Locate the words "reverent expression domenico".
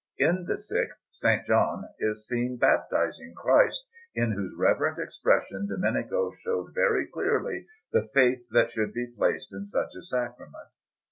4.57-6.31